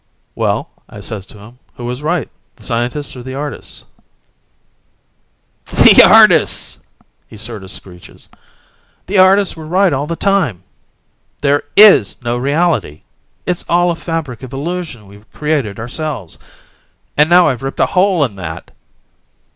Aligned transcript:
"Well," 0.33 0.71
I 0.89 0.99
says 0.99 1.27
to 1.27 1.37
him, 1.37 1.59
"who 1.75 1.85
was 1.85 2.01
right, 2.01 2.27
the 2.55 2.63
scientists 2.63 3.15
or 3.15 3.21
the 3.21 3.35
artists?" 3.35 3.83
"The 5.67 6.01
artists!" 6.03 6.83
he 7.27 7.37
sorta 7.37 7.69
screeches. 7.69 8.27
"The 9.05 9.19
artists 9.19 9.55
were 9.55 9.67
right 9.67 9.93
all 9.93 10.07
the 10.07 10.15
time... 10.15 10.63
there 11.43 11.61
is 11.77 12.19
no 12.23 12.35
reality! 12.35 13.03
It's 13.45 13.63
all 13.69 13.91
a 13.91 13.95
fabric 13.95 14.41
of 14.41 14.53
illusion 14.53 15.05
we've 15.05 15.31
created 15.33 15.79
ourselves! 15.79 16.39
And 17.15 17.29
now 17.29 17.47
I've 17.49 17.61
ripped 17.61 17.79
a 17.79 17.85
hole 17.85 18.25
in 18.25 18.35
that!" 18.37 18.71